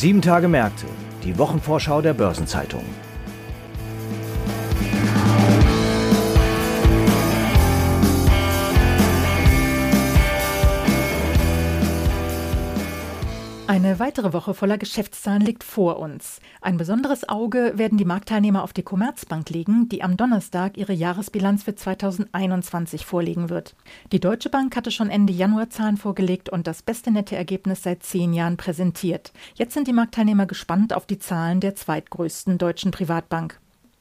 [0.00, 0.86] Sieben Tage Märkte,
[1.24, 2.84] die Wochenvorschau der Börsenzeitung.
[13.78, 16.40] Eine weitere Woche voller Geschäftszahlen liegt vor uns.
[16.60, 21.62] Ein besonderes Auge werden die Marktteilnehmer auf die Commerzbank legen, die am Donnerstag ihre Jahresbilanz
[21.62, 23.76] für 2021 vorlegen wird.
[24.10, 28.02] Die Deutsche Bank hatte schon Ende Januar Zahlen vorgelegt und das beste nette Ergebnis seit
[28.02, 29.32] zehn Jahren präsentiert.
[29.54, 33.60] Jetzt sind die Marktteilnehmer gespannt auf die Zahlen der zweitgrößten deutschen Privatbank.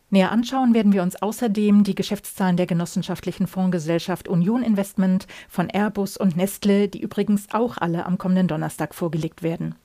[0.09, 6.15] Näher anschauen werden wir uns außerdem die Geschäftszahlen der genossenschaftlichen Fondsgesellschaft Union Investment von Airbus
[6.15, 9.75] und Nestle, die übrigens auch alle am kommenden Donnerstag vorgelegt werden.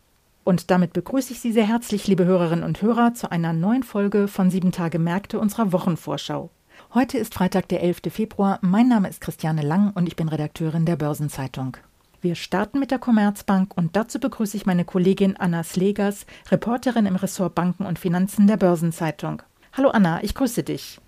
[0.45, 4.29] Und damit begrüße ich Sie sehr herzlich, liebe Hörerinnen und Hörer, zu einer neuen Folge
[4.29, 6.51] von Sieben Tage Märkte unserer Wochenvorschau.
[6.95, 8.03] Heute ist Freitag, der 11.
[8.11, 8.59] Februar.
[8.63, 11.77] Mein Name ist Christiane Lang und ich bin Redakteurin der Börsenzeitung.
[12.21, 17.17] Wir starten mit der Commerzbank und dazu begrüße ich meine Kollegin Anna Slegers, Reporterin im
[17.17, 19.43] Ressort Banken und Finanzen der Börsenzeitung.
[19.75, 21.01] Hallo Anna, ich grüße dich.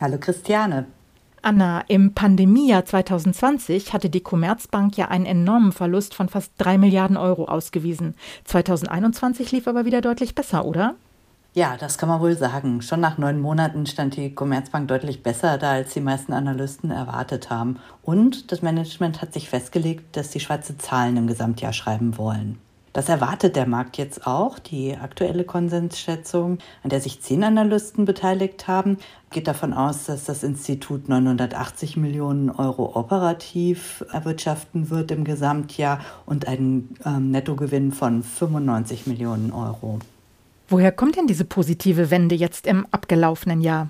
[0.00, 0.86] Hallo Christiane.
[1.42, 7.16] Anna, im Pandemiejahr 2020 hatte die Commerzbank ja einen enormen Verlust von fast drei Milliarden
[7.16, 8.14] Euro ausgewiesen.
[8.44, 10.94] 2021 lief aber wieder deutlich besser, oder?
[11.52, 12.80] Ja, das kann man wohl sagen.
[12.80, 17.50] Schon nach neun Monaten stand die Commerzbank deutlich besser da, als die meisten Analysten erwartet
[17.50, 17.80] haben.
[18.02, 22.58] Und das Management hat sich festgelegt, dass sie schwarze Zahlen im Gesamtjahr schreiben wollen.
[22.92, 24.58] Das erwartet der Markt jetzt auch.
[24.58, 28.98] Die aktuelle Konsensschätzung, an der sich zehn Analysten beteiligt haben,
[29.30, 36.46] geht davon aus, dass das Institut 980 Millionen Euro operativ erwirtschaften wird im Gesamtjahr und
[36.46, 39.98] einen ähm, Nettogewinn von 95 Millionen Euro.
[40.68, 43.88] Woher kommt denn diese positive Wende jetzt im abgelaufenen Jahr?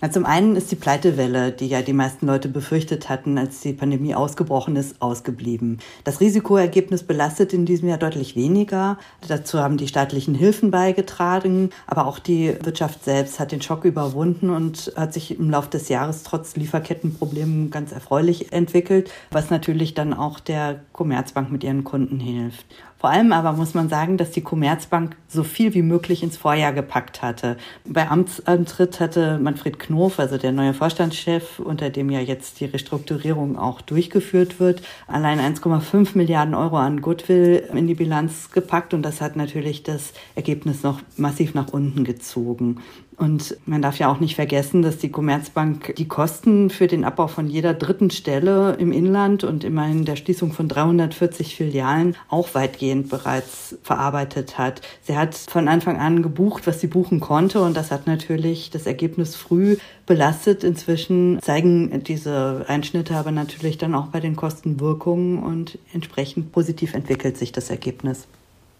[0.00, 3.72] Na, zum einen ist die Pleitewelle, die ja die meisten Leute befürchtet hatten, als die
[3.72, 5.78] Pandemie ausgebrochen ist, ausgeblieben.
[6.02, 8.98] Das Risikoergebnis belastet in diesem Jahr deutlich weniger.
[9.26, 14.50] Dazu haben die staatlichen Hilfen beigetragen, aber auch die Wirtschaft selbst hat den Schock überwunden
[14.50, 20.12] und hat sich im Laufe des Jahres trotz Lieferkettenproblemen ganz erfreulich entwickelt, was natürlich dann
[20.12, 22.66] auch der Commerzbank mit ihren Kunden hilft.
[23.04, 26.72] Vor allem aber muss man sagen, dass die Commerzbank so viel wie möglich ins Vorjahr
[26.72, 27.58] gepackt hatte.
[27.84, 33.58] Bei Amtsantritt hatte Manfred Knof, also der neue Vorstandschef, unter dem ja jetzt die Restrukturierung
[33.58, 39.20] auch durchgeführt wird, allein 1,5 Milliarden Euro an Goodwill in die Bilanz gepackt und das
[39.20, 42.80] hat natürlich das Ergebnis noch massiv nach unten gezogen.
[43.16, 47.28] Und man darf ja auch nicht vergessen, dass die Commerzbank die Kosten für den Abbau
[47.28, 53.10] von jeder dritten Stelle im Inland und immerhin der Schließung von 340 Filialen auch weitgehend
[53.10, 54.80] bereits verarbeitet hat.
[55.02, 58.86] Sie hat von Anfang an gebucht, was sie buchen konnte und das hat natürlich das
[58.86, 59.76] Ergebnis früh
[60.06, 60.64] belastet.
[60.64, 67.36] Inzwischen zeigen diese Einschnitte aber natürlich dann auch bei den Kostenwirkungen und entsprechend positiv entwickelt
[67.36, 68.26] sich das Ergebnis.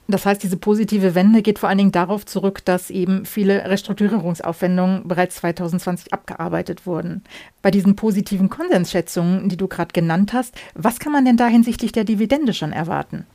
[0.06, 5.08] Das heißt, diese positive Wende geht vor allen Dingen darauf zurück, dass eben viele Restrukturierungsaufwendungen
[5.08, 7.24] bereits 2020 abgearbeitet wurden.
[7.62, 11.92] Bei diesen positiven Konsensschätzungen, die du gerade genannt hast, was kann man denn da hinsichtlich
[11.92, 13.26] der Dividende schon erwarten?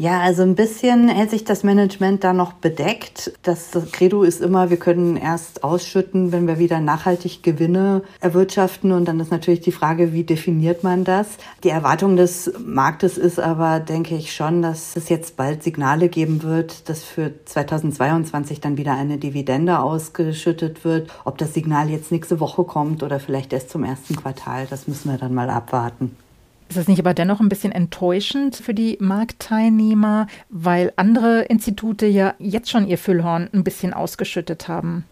[0.00, 3.32] Ja, also ein bisschen hält sich das Management da noch bedeckt.
[3.42, 8.92] Das Credo ist immer, wir können erst ausschütten, wenn wir wieder nachhaltig Gewinne erwirtschaften.
[8.92, 11.26] Und dann ist natürlich die Frage, wie definiert man das?
[11.64, 16.42] Die Erwartung des Marktes ist aber, denke ich schon, dass es jetzt bald Signale geben
[16.44, 21.10] wird, dass für 2022 dann wieder eine Dividende ausgeschüttet wird.
[21.26, 25.10] Ob das Signal jetzt nächste Woche kommt oder vielleicht erst zum ersten Quartal, das müssen
[25.10, 26.16] wir dann mal abwarten.
[26.70, 32.34] Ist das nicht aber dennoch ein bisschen enttäuschend für die Marktteilnehmer, weil andere Institute ja
[32.38, 35.04] jetzt schon ihr Füllhorn ein bisschen ausgeschüttet haben?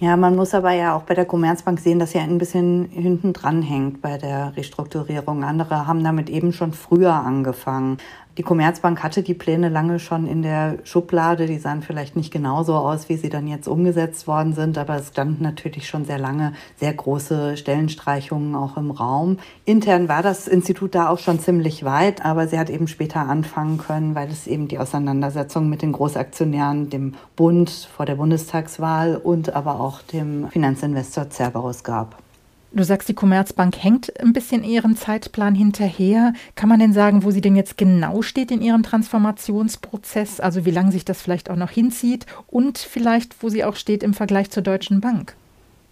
[0.00, 3.32] Ja, man muss aber ja auch bei der Commerzbank sehen, dass sie ein bisschen hinten
[3.32, 5.44] dran hängt bei der Restrukturierung.
[5.44, 7.96] Andere haben damit eben schon früher angefangen.
[8.38, 11.46] Die Commerzbank hatte die Pläne lange schon in der Schublade.
[11.46, 15.08] Die sahen vielleicht nicht genauso aus, wie sie dann jetzt umgesetzt worden sind, aber es
[15.08, 19.38] standen natürlich schon sehr lange sehr große Stellenstreichungen auch im Raum.
[19.64, 23.78] Intern war das Institut da auch schon ziemlich weit, aber sie hat eben später anfangen
[23.78, 29.56] können, weil es eben die Auseinandersetzung mit den Großaktionären, dem Bund vor der Bundestagswahl und
[29.56, 32.22] aber auch dem Finanzinvestor Cerberus gab.
[32.70, 36.34] Du sagst, die Commerzbank hängt ein bisschen ihrem Zeitplan hinterher.
[36.54, 40.38] Kann man denn sagen, wo sie denn jetzt genau steht in ihrem Transformationsprozess?
[40.38, 44.02] Also wie lange sich das vielleicht auch noch hinzieht und vielleicht, wo sie auch steht
[44.02, 45.34] im Vergleich zur Deutschen Bank?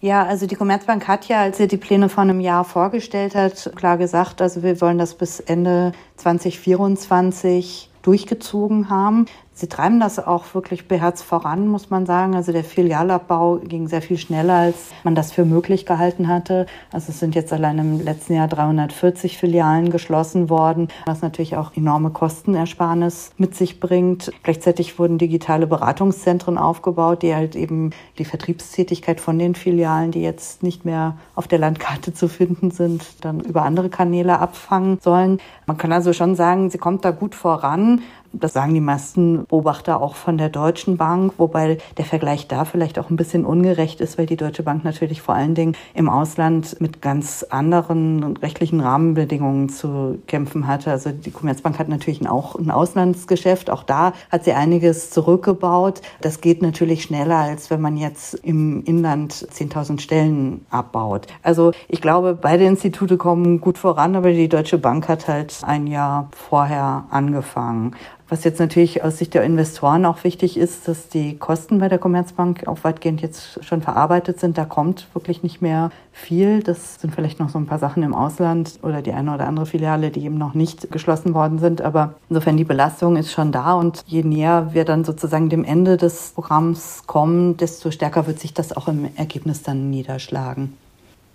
[0.03, 3.73] Ja, also die Commerzbank hat ja, als sie die Pläne vor einem Jahr vorgestellt hat,
[3.75, 9.25] klar gesagt, also wir wollen das bis Ende 2024 durchgezogen haben.
[9.59, 12.35] Sie treiben das auch wirklich beherzt voran, muss man sagen.
[12.35, 16.67] Also der Filialabbau ging sehr viel schneller, als man das für möglich gehalten hatte.
[16.93, 21.75] Also es sind jetzt allein im letzten Jahr 340 Filialen geschlossen worden, was natürlich auch
[21.75, 24.31] enorme Kostenersparnis mit sich bringt.
[24.43, 30.63] Gleichzeitig wurden digitale Beratungszentren aufgebaut, die halt eben die Vertriebstätigkeit von den Filialen, die jetzt
[30.63, 35.39] nicht mehr auf der Landkarte zu finden sind, dann über andere Kanäle abfangen sollen.
[35.65, 38.03] Man kann also schon sagen, sie kommt da gut voran.
[38.41, 42.99] Das sagen die meisten Beobachter auch von der Deutschen Bank, wobei der Vergleich da vielleicht
[42.99, 46.81] auch ein bisschen ungerecht ist, weil die Deutsche Bank natürlich vor allen Dingen im Ausland
[46.81, 50.91] mit ganz anderen rechtlichen Rahmenbedingungen zu kämpfen hatte.
[50.91, 53.71] Also die Commerzbank hat natürlich auch ein Auslandsgeschäft.
[53.71, 56.03] Auch da hat sie einiges zurückgebaut.
[56.21, 61.27] Das geht natürlich schneller, als wenn man jetzt im Inland 10.000 Stellen abbaut.
[61.43, 65.87] Also ich glaube, beide Institute kommen gut voran, aber die Deutsche Bank hat halt ein
[65.87, 67.95] Jahr vorher angefangen.
[68.29, 71.99] Was jetzt natürlich aus Sicht der Investoren auch wichtig ist, dass die Kosten bei der
[71.99, 74.59] Commerzbank auch weitgehend jetzt schon verarbeitet sind.
[74.59, 76.61] Da kommt wirklich nicht mehr viel.
[76.61, 79.67] Das sind vielleicht noch so ein paar Sachen im Ausland oder die eine oder andere
[79.67, 81.83] Filiale, die eben noch nicht geschlossen worden sind.
[81.83, 85.97] Aber insofern die Belastung ist schon da und je näher wir dann sozusagen dem Ende
[85.97, 90.75] des Programms kommen, desto stärker wird sich das auch im Ergebnis dann niederschlagen.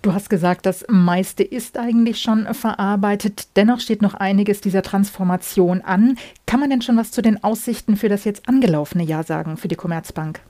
[0.02, 3.46] Du hast gesagt, das meiste ist eigentlich schon verarbeitet.
[3.54, 6.18] Dennoch steht noch einiges dieser Transformation an.
[6.44, 9.68] Kann man denn schon was zu den Aussichten für das jetzt angelaufene Jahr sagen, für
[9.68, 10.40] die Commerzbank?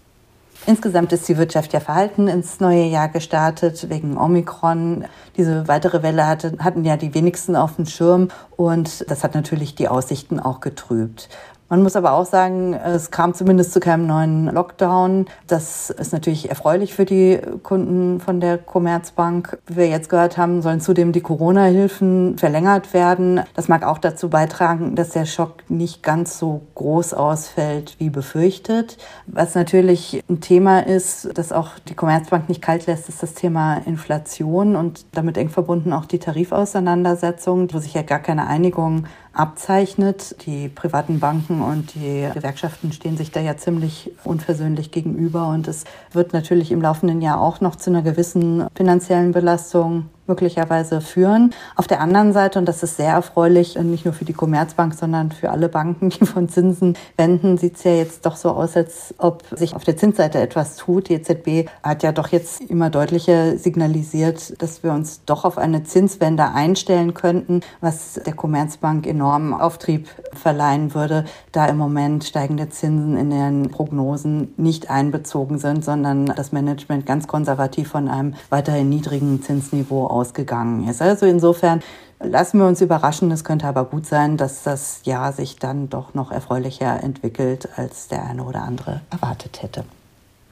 [0.65, 5.05] Insgesamt ist die Wirtschaft ja verhalten ins neue Jahr gestartet wegen Omikron.
[5.37, 9.75] Diese weitere Welle hatte, hatten ja die wenigsten auf dem Schirm und das hat natürlich
[9.75, 11.29] die Aussichten auch getrübt.
[11.73, 15.25] Man muss aber auch sagen, es kam zumindest zu keinem neuen Lockdown.
[15.47, 19.57] Das ist natürlich erfreulich für die Kunden von der Commerzbank.
[19.69, 23.41] Wie wir jetzt gehört haben, sollen zudem die Corona-Hilfen verlängert werden.
[23.55, 28.99] Das mag auch dazu beitragen, dass der Schock nicht ganz so groß ausfällt wie befürchtet.
[29.27, 33.79] Was natürlich ein Thema ist, das auch die Commerzbank nicht kalt lässt, ist das Thema
[33.87, 40.37] Inflation und damit eng verbunden auch die Tarifauseinandersetzung, wo sich ja gar keine Einigung abzeichnet.
[40.47, 45.85] Die privaten Banken und die Gewerkschaften stehen sich da ja ziemlich unversöhnlich gegenüber und es
[46.13, 51.53] wird natürlich im laufenden Jahr auch noch zu einer gewissen finanziellen Belastung möglicherweise führen.
[51.77, 55.33] Auf der anderen Seite, und das ist sehr erfreulich, nicht nur für die Commerzbank, sondern
[55.33, 59.15] für alle Banken, die von Zinsen wenden, sieht es ja jetzt doch so aus, als
[59.19, 61.09] ob sich auf der Zinsseite etwas tut.
[61.09, 65.83] Die EZB hat ja doch jetzt immer deutlicher signalisiert, dass wir uns doch auf eine
[65.83, 73.17] Zinswende einstellen könnten, was der Commerzbank enormen Auftrieb verleihen würde, da im Moment steigende Zinsen
[73.17, 79.43] in den Prognosen nicht einbezogen sind, sondern das Management ganz konservativ von einem weiterhin niedrigen
[79.43, 81.03] Zinsniveau ausgegangen ist.
[81.03, 81.83] Also insofern
[82.21, 83.31] lassen wir uns überraschen.
[83.31, 88.09] Es könnte aber gut sein, dass das Jahr sich dann doch noch erfreulicher entwickelt, als
[88.09, 89.85] der eine oder andere erwartet hätte.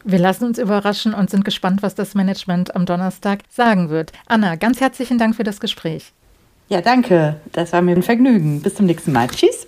[0.03, 4.13] Wir lassen uns überraschen und sind gespannt, was das Management am Donnerstag sagen wird.
[4.27, 6.13] Anna, ganz herzlichen Dank für das Gespräch.
[6.69, 7.37] Ja, danke.
[7.53, 8.63] Das war mir ein Vergnügen.
[8.63, 9.29] Bis zum nächsten Mal.
[9.29, 9.67] Tschüss.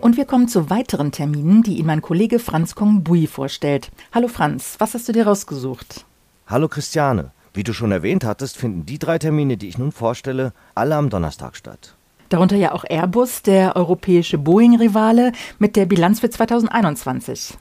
[0.00, 3.90] Und wir kommen zu weiteren Terminen, die Ihnen mein Kollege Franz Kongbui vorstellt.
[4.14, 6.04] Hallo Franz, was hast du dir rausgesucht?
[6.46, 7.32] Hallo Christiane.
[7.56, 11.08] Wie du schon erwähnt hattest, finden die drei Termine, die ich nun vorstelle, alle am
[11.08, 11.96] Donnerstag statt.
[12.28, 17.56] Darunter ja auch Airbus, der europäische Boeing-Rivale, mit der Bilanz für 2021.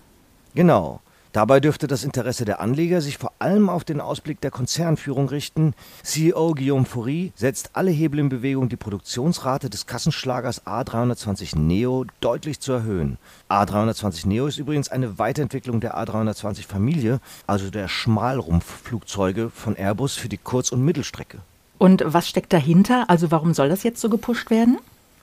[0.53, 0.99] Genau.
[1.35, 5.73] Dabei dürfte das Interesse der Anleger sich vor allem auf den Ausblick der Konzernführung richten.
[6.01, 12.61] CEO Guillaume Faury setzt alle Hebel in Bewegung, die Produktionsrate des Kassenschlagers A320 Neo deutlich
[12.61, 13.17] zu erhöhen.
[13.49, 20.29] A320 Neo ist übrigens eine Weiterentwicklung der A320 Familie, also der Schmalrumpfflugzeuge von Airbus für
[20.29, 21.39] die Kurz- und Mittelstrecke.
[21.77, 23.09] Und was steckt dahinter?
[23.09, 24.77] Also warum soll das jetzt so gepusht werden?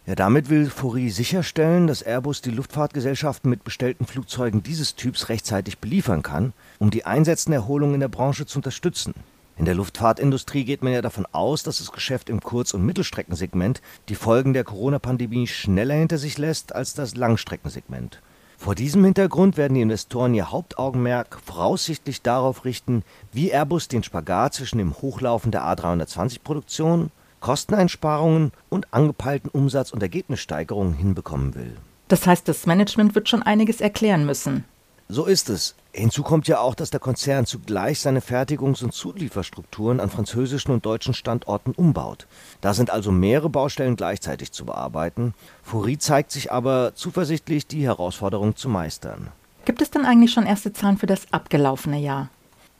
[0.05, 5.79] Ja, damit will Faury sicherstellen, dass Airbus die Luftfahrtgesellschaften mit bestellten Flugzeugen dieses Typs rechtzeitig
[5.79, 9.15] beliefern kann, um die einsetzende Erholung in der Branche zu unterstützen.
[9.57, 13.81] In der Luftfahrtindustrie geht man ja davon aus, dass das Geschäft im Kurz- und Mittelstreckensegment
[14.09, 18.21] die Folgen der Corona-Pandemie schneller hinter sich lässt als das Langstreckensegment.
[18.59, 24.55] Vor diesem Hintergrund werden die Investoren ihr Hauptaugenmerk voraussichtlich darauf richten, wie Airbus den Spagat
[24.55, 31.77] zwischen dem Hochlaufen der A320-Produktion Kosteneinsparungen und angepeilten Umsatz- und Ergebnissteigerungen hinbekommen will.
[32.09, 34.65] Das heißt, das Management wird schon einiges erklären müssen.
[35.09, 35.75] So ist es.
[35.93, 40.87] Hinzu kommt ja auch, dass der Konzern zugleich seine Fertigungs- und Zulieferstrukturen an französischen und
[40.87, 42.27] deutschen Standorten umbaut.
[42.63, 45.35] Da sind also mehrere Baustellen gleichzeitig zu bearbeiten.
[45.63, 49.29] Fourie zeigt sich aber zuversichtlich, die Herausforderung zu meistern.
[49.67, 52.31] Gibt es denn eigentlich schon erste Zahlen für das abgelaufene Jahr?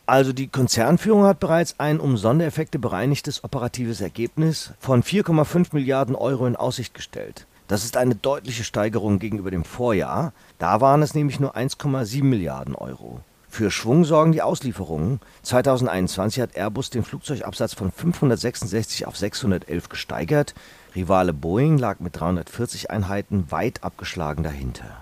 [0.07, 6.47] Also die Konzernführung hat bereits ein um Sondereffekte bereinigtes operatives Ergebnis von 4,5 Milliarden Euro
[6.47, 7.47] in Aussicht gestellt.
[7.69, 10.33] Das ist eine deutliche Steigerung gegenüber dem Vorjahr.
[10.59, 13.21] Da waren es nämlich nur 1,7 Milliarden Euro.
[13.49, 15.21] Für Schwung sorgen die Auslieferungen.
[15.43, 20.55] 2021 hat Airbus den Flugzeugabsatz von 566 auf 611 gesteigert.
[20.97, 24.97] Rivale Boeing lag mit 340 Einheiten weit abgeschlagen dahinter.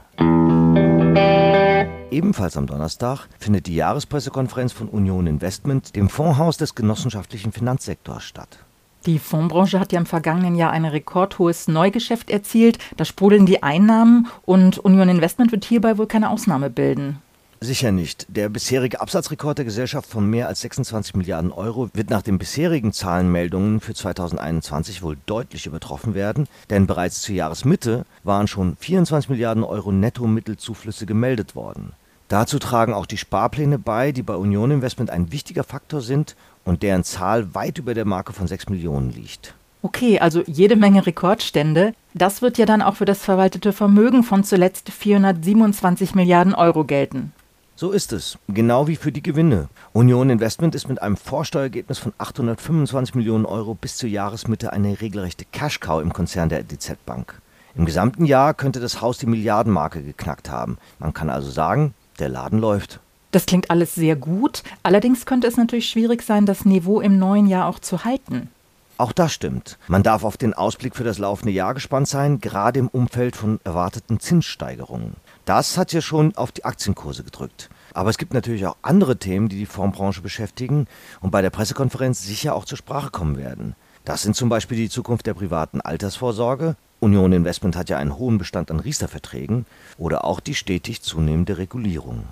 [2.10, 8.58] Ebenfalls am Donnerstag findet die Jahrespressekonferenz von Union Investment, dem Fondshaus des genossenschaftlichen Finanzsektors, statt.
[9.06, 12.78] Die Fondsbranche hat ja im vergangenen Jahr ein rekordhohes Neugeschäft erzielt.
[12.96, 17.18] Da sprudeln die Einnahmen und Union Investment wird hierbei wohl keine Ausnahme bilden.
[17.62, 18.26] Sicher nicht.
[18.28, 22.92] Der bisherige Absatzrekord der Gesellschaft von mehr als 26 Milliarden Euro wird nach den bisherigen
[22.92, 29.62] Zahlenmeldungen für 2021 wohl deutlich übertroffen werden, denn bereits zur Jahresmitte waren schon 24 Milliarden
[29.62, 31.92] Euro Netto-Mittelzuflüsse gemeldet worden.
[32.30, 36.84] Dazu tragen auch die Sparpläne bei, die bei Union Investment ein wichtiger Faktor sind und
[36.84, 39.54] deren Zahl weit über der Marke von 6 Millionen liegt.
[39.82, 41.92] Okay, also jede Menge Rekordstände.
[42.14, 47.32] Das wird ja dann auch für das verwaltete Vermögen von zuletzt 427 Milliarden Euro gelten.
[47.74, 49.68] So ist es, genau wie für die Gewinne.
[49.92, 55.46] Union Investment ist mit einem Vorsteuerergebnis von 825 Millionen Euro bis zur Jahresmitte eine regelrechte
[55.50, 57.40] Cash-Cow im Konzern der DZ Bank.
[57.74, 60.78] Im gesamten Jahr könnte das Haus die Milliardenmarke geknackt haben.
[61.00, 63.00] Man kann also sagen, der Laden läuft.
[63.32, 64.62] Das klingt alles sehr gut.
[64.82, 68.50] Allerdings könnte es natürlich schwierig sein, das Niveau im neuen Jahr auch zu halten.
[68.98, 69.78] Auch das stimmt.
[69.88, 73.58] Man darf auf den Ausblick für das laufende Jahr gespannt sein, gerade im Umfeld von
[73.64, 75.14] erwarteten Zinssteigerungen.
[75.46, 77.70] Das hat ja schon auf die Aktienkurse gedrückt.
[77.94, 80.86] Aber es gibt natürlich auch andere Themen, die die Fondsbranche beschäftigen
[81.20, 83.74] und bei der Pressekonferenz sicher auch zur Sprache kommen werden.
[84.04, 86.76] Das sind zum Beispiel die Zukunft der privaten Altersvorsorge.
[87.00, 89.64] Union Investment hat ja einen hohen Bestand an Riester-Verträgen
[89.96, 92.24] oder auch die stetig zunehmende Regulierung.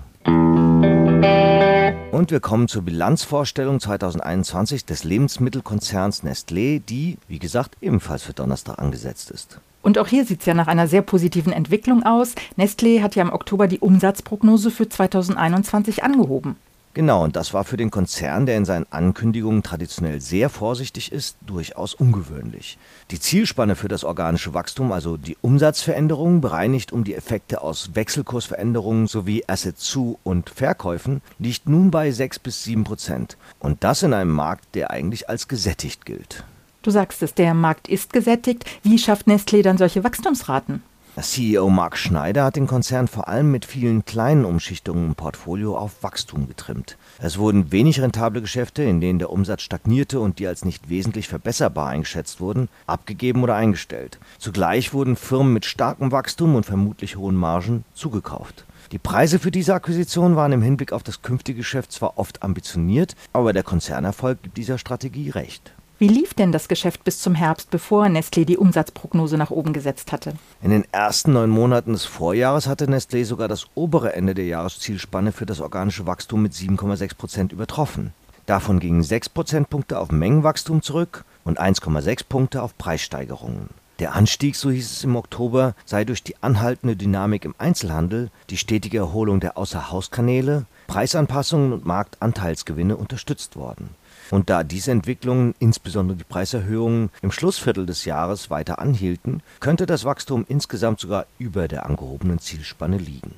[2.11, 8.77] Und wir kommen zur Bilanzvorstellung 2021 des Lebensmittelkonzerns Nestlé, die, wie gesagt, ebenfalls für Donnerstag
[8.77, 9.59] angesetzt ist.
[9.81, 12.35] Und auch hier sieht es ja nach einer sehr positiven Entwicklung aus.
[12.57, 16.57] Nestlé hat ja im Oktober die Umsatzprognose für 2021 angehoben.
[16.99, 21.37] Genau, und das war für den Konzern, der in seinen Ankündigungen traditionell sehr vorsichtig ist,
[21.47, 22.77] durchaus ungewöhnlich.
[23.11, 29.07] Die Zielspanne für das organische Wachstum, also die Umsatzveränderung, bereinigt um die Effekte aus Wechselkursveränderungen
[29.07, 33.37] sowie Asset-zu- und Verkäufen, liegt nun bei 6 bis 7 Prozent.
[33.59, 36.43] Und das in einem Markt, der eigentlich als gesättigt gilt.
[36.81, 38.65] Du sagst es, der Markt ist gesättigt.
[38.83, 40.83] Wie schafft Nestlé dann solche Wachstumsraten?
[41.21, 46.03] CEO Mark Schneider hat den Konzern vor allem mit vielen kleinen Umschichtungen im Portfolio auf
[46.03, 46.97] Wachstum getrimmt.
[47.19, 51.27] Es wurden wenig rentable Geschäfte, in denen der Umsatz stagnierte und die als nicht wesentlich
[51.27, 54.19] verbesserbar eingeschätzt wurden, abgegeben oder eingestellt.
[54.37, 58.65] Zugleich wurden Firmen mit starkem Wachstum und vermutlich hohen Margen zugekauft.
[58.91, 63.15] Die Preise für diese Akquisition waren im Hinblick auf das künftige Geschäft zwar oft ambitioniert,
[63.33, 65.73] aber der Konzernerfolg gibt dieser Strategie recht.
[65.99, 70.13] Wie lief denn das Geschäft bis zum Herbst, bevor Nestlé die Umsatzprognose nach oben gesetzt
[70.13, 70.31] hatte?
[70.61, 75.33] In den ersten neun Monaten des Vorjahres hatte Nestlé sogar das obere Ende der Jahreszielspanne
[75.33, 78.13] für das organische Wachstum mit 7,6 Prozent übertroffen.
[78.45, 83.67] Davon gingen 6 Prozentpunkte auf Mengenwachstum zurück und 1,6 Punkte auf Preissteigerungen.
[83.99, 88.55] Der Anstieg, so hieß es im Oktober, sei durch die anhaltende Dynamik im Einzelhandel, die
[88.55, 93.89] stetige Erholung der Außerhauskanäle, Preisanpassungen und Marktanteilsgewinne unterstützt worden.
[94.31, 100.05] Und da diese Entwicklungen, insbesondere die Preiserhöhungen, im Schlussviertel des Jahres weiter anhielten, könnte das
[100.05, 103.33] Wachstum insgesamt sogar über der angehobenen Zielspanne liegen.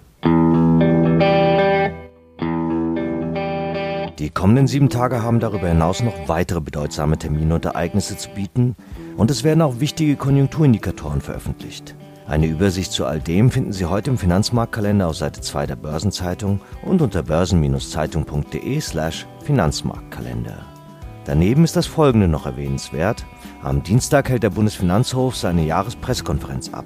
[4.19, 8.75] Die kommenden sieben Tage haben darüber hinaus noch weitere bedeutsame Termine und Ereignisse zu bieten
[9.17, 11.95] und es werden auch wichtige Konjunkturindikatoren veröffentlicht.
[12.27, 16.61] Eine Übersicht zu all dem finden Sie heute im Finanzmarktkalender auf Seite 2 der Börsenzeitung
[16.83, 20.80] und unter börsen-zeitung.de slash Finanzmarktkalender.
[21.25, 23.25] Daneben ist das Folgende noch erwähnenswert.
[23.61, 26.85] Am Dienstag hält der Bundesfinanzhof seine Jahrespressekonferenz ab.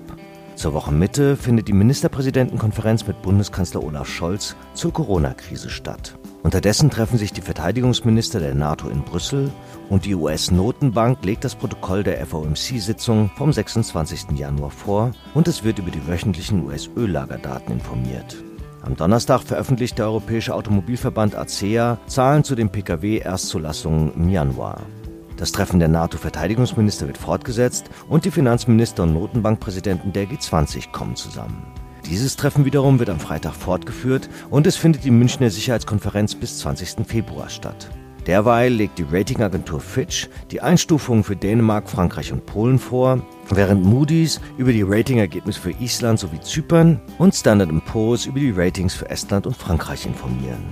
[0.55, 6.17] Zur Wochenmitte findet die Ministerpräsidentenkonferenz mit Bundeskanzler Olaf Scholz zur Corona-Krise statt.
[6.43, 9.51] Unterdessen treffen sich die Verteidigungsminister der NATO in Brüssel
[9.89, 14.37] und die US-Notenbank legt das Protokoll der FOMC-Sitzung vom 26.
[14.37, 18.37] Januar vor und es wird über die wöchentlichen US-Öllagerdaten informiert.
[18.85, 24.79] Am Donnerstag veröffentlicht der Europäische Automobilverband ACEA Zahlen zu den Pkw-Erstzulassungen im Januar.
[25.37, 31.65] Das Treffen der NATO-Verteidigungsminister wird fortgesetzt und die Finanzminister und Notenbankpräsidenten der G20 kommen zusammen.
[32.05, 37.07] Dieses Treffen wiederum wird am Freitag fortgeführt und es findet die Münchner Sicherheitskonferenz bis 20.
[37.07, 37.89] Februar statt.
[38.27, 44.41] Derweil legt die Ratingagentur Fitch die Einstufungen für Dänemark, Frankreich und Polen vor, während Moody's
[44.57, 49.45] über die Ratingergebnisse für Island sowie Zypern und Standard Poor's über die Ratings für Estland
[49.45, 50.63] und Frankreich informieren.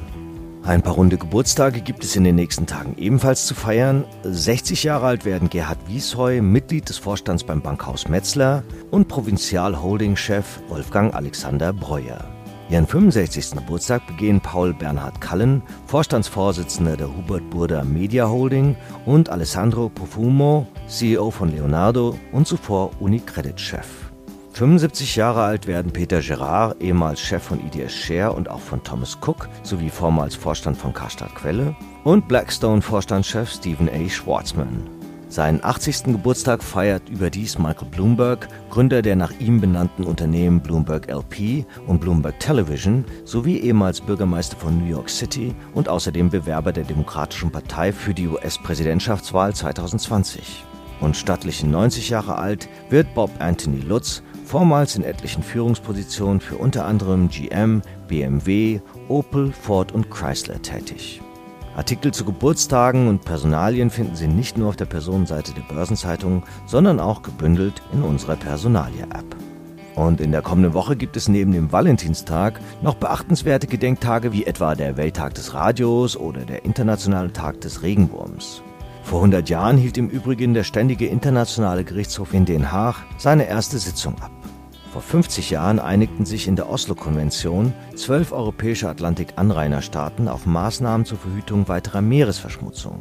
[0.63, 4.05] Ein paar runde Geburtstage gibt es in den nächsten Tagen ebenfalls zu feiern.
[4.23, 11.13] 60 Jahre alt werden Gerhard Wiesheu, Mitglied des Vorstands beim Bankhaus Metzler und Provinzial-Holding-Chef Wolfgang
[11.13, 12.32] Alexander Breuer.
[12.73, 13.51] Ihren 65.
[13.51, 18.75] Geburtstag begehen Paul Bernhard Kallen, Vorstandsvorsitzender der Hubert Burda Media Holding
[19.05, 23.85] und Alessandro Profumo, CEO von Leonardo und zuvor Unicredit-Chef.
[24.53, 29.19] 75 Jahre alt werden Peter Gerard, ehemals Chef von IDS Share und auch von Thomas
[29.21, 34.09] Cook, sowie vormals Vorstand von Karstadt Quelle, und Blackstone-Vorstandschef Stephen A.
[34.09, 35.02] Schwarzman.
[35.33, 36.03] Seinen 80.
[36.03, 42.39] Geburtstag feiert überdies Michael Bloomberg, Gründer der nach ihm benannten Unternehmen Bloomberg LP und Bloomberg
[42.39, 48.13] Television sowie ehemals Bürgermeister von New York City und außerdem Bewerber der Demokratischen Partei für
[48.13, 50.65] die US-Präsidentschaftswahl 2020.
[50.99, 56.85] Und stattlichen 90 Jahre alt wird Bob Anthony Lutz, vormals in etlichen Führungspositionen für unter
[56.85, 61.23] anderem GM, BMW, Opel, Ford und Chrysler tätig.
[61.75, 66.99] Artikel zu Geburtstagen und Personalien finden Sie nicht nur auf der Personenseite der Börsenzeitung, sondern
[66.99, 69.35] auch gebündelt in unserer Personalie-App.
[69.95, 74.75] Und in der kommenden Woche gibt es neben dem Valentinstag noch beachtenswerte Gedenktage wie etwa
[74.75, 78.61] der Welttag des Radios oder der Internationale Tag des Regenwurms.
[79.03, 83.77] Vor 100 Jahren hielt im Übrigen der Ständige Internationale Gerichtshof in Den Haag seine erste
[83.77, 84.31] Sitzung ab.
[84.93, 91.67] Vor 50 Jahren einigten sich in der Oslo-Konvention zwölf europäische Atlantik-Anrainerstaaten auf Maßnahmen zur Verhütung
[91.67, 92.99] weiterer Meeresverschmutzung.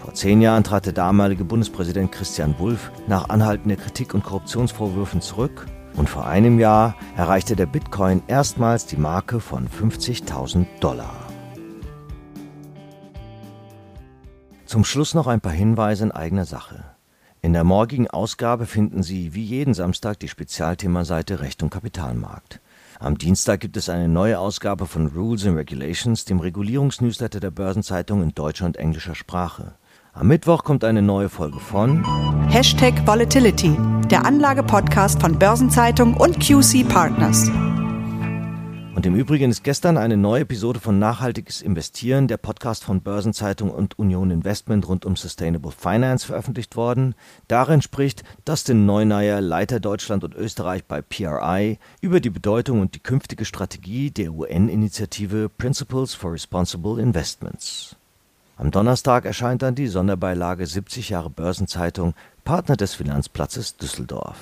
[0.00, 5.66] Vor zehn Jahren trat der damalige Bundespräsident Christian Wulff nach anhaltender Kritik und Korruptionsvorwürfen zurück
[5.94, 11.14] und vor einem Jahr erreichte der Bitcoin erstmals die Marke von 50.000 Dollar.
[14.66, 16.97] Zum Schluss noch ein paar Hinweise in eigener Sache.
[17.40, 22.60] In der morgigen Ausgabe finden Sie wie jeden Samstag die Spezialthemaseite Recht und Kapitalmarkt.
[22.98, 28.22] Am Dienstag gibt es eine neue Ausgabe von Rules and Regulations, dem Regulierungsnewsletter der Börsenzeitung
[28.24, 29.74] in deutscher und englischer Sprache.
[30.12, 32.04] Am Mittwoch kommt eine neue Folge von
[32.50, 33.76] Hashtag Volatility,
[34.10, 37.48] der Anlage-Podcast von Börsenzeitung und QC Partners.
[38.98, 43.70] Und im Übrigen ist gestern eine neue Episode von Nachhaltiges Investieren, der Podcast von Börsenzeitung
[43.70, 47.14] und Union Investment rund um Sustainable Finance veröffentlicht worden.
[47.46, 52.98] Darin spricht Dustin Neunayer, Leiter Deutschland und Österreich bei PRI, über die Bedeutung und die
[52.98, 57.94] künftige Strategie der UN-Initiative Principles for Responsible Investments.
[58.56, 64.38] Am Donnerstag erscheint dann die Sonderbeilage 70 Jahre Börsenzeitung, Partner des Finanzplatzes Düsseldorf.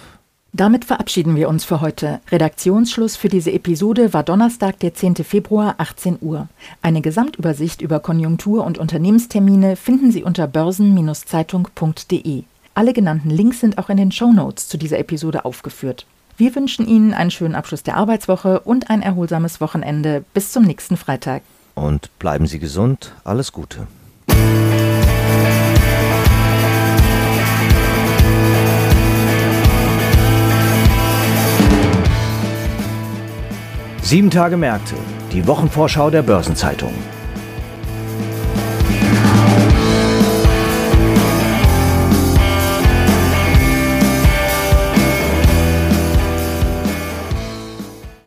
[0.53, 2.21] Damit verabschieden wir uns für heute.
[2.31, 5.17] Redaktionsschluss für diese Episode war Donnerstag, der 10.
[5.17, 6.49] Februar, 18 Uhr.
[6.81, 12.45] Eine Gesamtübersicht über Konjunktur- und Unternehmenstermine finden Sie unter börsen-zeitung.de.
[12.75, 16.07] Alle genannten Links sind auch in den Show Notes zu dieser Episode aufgeführt.
[16.39, 20.25] Wir wünschen Ihnen einen schönen Abschluss der Arbeitswoche und ein erholsames Wochenende.
[20.35, 21.43] Bis zum nächsten Freitag.
[21.75, 23.15] Und bleiben Sie gesund.
[23.25, 23.87] Alles Gute.
[34.07, 34.95] Sieben Tage Märkte,
[35.33, 36.95] die Wochenvorschau der Börsenzeitung.